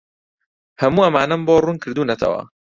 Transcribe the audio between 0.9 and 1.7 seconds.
ئەمانەم بۆ